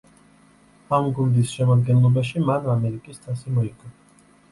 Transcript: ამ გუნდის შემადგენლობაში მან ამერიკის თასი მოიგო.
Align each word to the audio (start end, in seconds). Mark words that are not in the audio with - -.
ამ 0.97 1.09
გუნდის 1.19 1.51
შემადგენლობაში 1.57 2.41
მან 2.47 2.65
ამერიკის 2.77 3.21
თასი 3.27 3.55
მოიგო. 3.59 3.93